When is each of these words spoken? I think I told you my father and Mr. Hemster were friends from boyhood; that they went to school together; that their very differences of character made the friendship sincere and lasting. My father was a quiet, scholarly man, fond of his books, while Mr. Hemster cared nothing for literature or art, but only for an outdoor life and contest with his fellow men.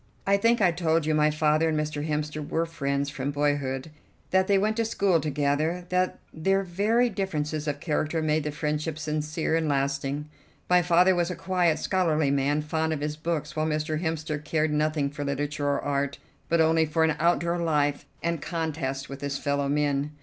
I 0.25 0.35
think 0.35 0.61
I 0.61 0.71
told 0.71 1.05
you 1.05 1.13
my 1.13 1.29
father 1.29 1.69
and 1.69 1.79
Mr. 1.79 2.03
Hemster 2.07 2.41
were 2.49 2.65
friends 2.65 3.11
from 3.11 3.29
boyhood; 3.29 3.91
that 4.31 4.47
they 4.47 4.57
went 4.57 4.77
to 4.77 4.83
school 4.85 5.19
together; 5.21 5.85
that 5.89 6.17
their 6.33 6.63
very 6.63 7.07
differences 7.07 7.67
of 7.67 7.79
character 7.79 8.19
made 8.23 8.43
the 8.43 8.49
friendship 8.51 8.97
sincere 8.97 9.55
and 9.55 9.69
lasting. 9.69 10.27
My 10.67 10.81
father 10.81 11.13
was 11.13 11.29
a 11.29 11.35
quiet, 11.35 11.77
scholarly 11.77 12.31
man, 12.31 12.63
fond 12.63 12.93
of 12.93 13.01
his 13.01 13.15
books, 13.15 13.55
while 13.55 13.67
Mr. 13.67 14.01
Hemster 14.01 14.43
cared 14.43 14.71
nothing 14.73 15.11
for 15.11 15.23
literature 15.23 15.67
or 15.69 15.79
art, 15.79 16.17
but 16.49 16.59
only 16.59 16.87
for 16.87 17.03
an 17.03 17.15
outdoor 17.19 17.59
life 17.59 18.07
and 18.23 18.41
contest 18.41 19.07
with 19.07 19.21
his 19.21 19.37
fellow 19.37 19.69
men. 19.69 20.13